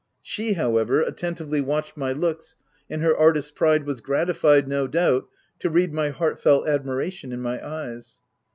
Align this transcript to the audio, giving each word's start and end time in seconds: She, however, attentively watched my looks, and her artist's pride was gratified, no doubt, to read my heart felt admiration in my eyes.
She, 0.23 0.53
however, 0.53 1.01
attentively 1.01 1.61
watched 1.61 1.95
my 1.95 2.11
looks, 2.11 2.55
and 2.89 3.03
her 3.03 3.15
artist's 3.15 3.51
pride 3.51 3.85
was 3.85 4.01
gratified, 4.01 4.67
no 4.67 4.87
doubt, 4.87 5.29
to 5.59 5.69
read 5.69 5.93
my 5.93 6.09
heart 6.09 6.39
felt 6.39 6.67
admiration 6.67 7.31
in 7.31 7.39
my 7.39 7.63
eyes. 7.63 8.19